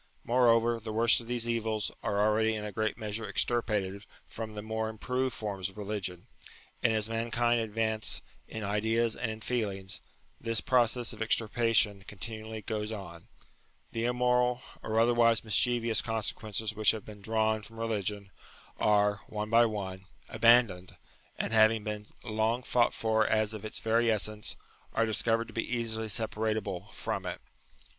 [0.23, 4.63] Moreover, the worst of these evils are already in a great measure extirpated from the
[4.63, 6.25] more im proved forms of religion;
[6.81, 10.01] and as mankind advance in ideas and in feelings,
[10.39, 13.27] this process of extirpation continually goes on:
[13.91, 18.31] the immoral, or otherwise mis chievous consequences which have been drawn from religion,
[18.77, 20.95] are, one by one, abandoned,
[21.37, 24.55] and, after having been long fought for as of its very essence,
[24.93, 27.39] are dis covered to be easily separable from it.